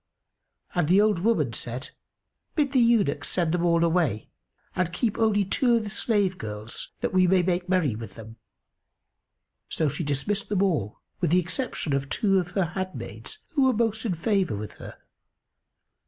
and 0.73 0.87
the 0.87 0.99
old 0.99 1.19
woman 1.19 1.53
said, 1.53 1.91
"Bid 2.55 2.71
the 2.71 2.79
eunuchs 2.79 3.29
send 3.29 3.51
them 3.51 3.63
all 3.63 3.83
away 3.83 4.31
and 4.75 4.91
keep 4.91 5.19
only 5.19 5.45
two 5.45 5.75
of 5.75 5.83
the 5.83 5.91
slave 5.91 6.39
girls, 6.39 6.89
that 7.01 7.13
we 7.13 7.27
may 7.27 7.43
make 7.43 7.69
merry 7.69 7.93
with 7.93 8.15
them." 8.15 8.37
So 9.69 9.87
she 9.89 10.03
dismissed 10.03 10.49
them 10.49 10.63
all, 10.63 10.99
with 11.19 11.29
the 11.29 11.39
exception 11.39 11.93
of 11.93 12.09
two 12.09 12.39
of 12.39 12.49
her 12.57 12.65
handmaids 12.65 13.37
who 13.49 13.61
were 13.65 13.73
most 13.73 14.03
in 14.03 14.15
favour 14.15 14.55
with 14.55 14.71
her. 14.81 14.97